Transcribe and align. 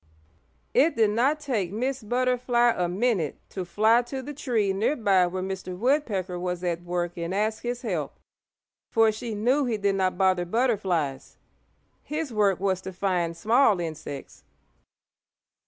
It 0.73 0.95
did 0.95 1.11
not 1.11 1.39
take 1.39 1.71
Miss 1.71 2.01
Butterfly 2.01 2.73
a 2.75 2.87
minute 2.89 3.37
to 3.49 3.63
fly 3.63 4.01
to 4.01 4.23
the 4.23 4.33
tree 4.33 4.73
near 4.73 4.95
by 4.95 5.27
where 5.27 5.43
Mr. 5.43 5.77
Woodpecker 5.77 6.39
was 6.39 6.63
at 6.63 6.81
work 6.81 7.17
and 7.17 7.35
ask 7.35 7.61
his 7.61 7.83
help, 7.83 8.17
for 8.89 9.11
she 9.11 9.35
knew 9.35 9.65
he 9.65 9.77
did 9.77 9.93
not 9.93 10.17
bother 10.17 10.45
butterflies. 10.45 11.37
His 12.01 12.33
work 12.33 12.59
was 12.59 12.81
to 12.81 12.91
find 12.93 13.37
small 13.37 13.79
insects. 13.79 14.43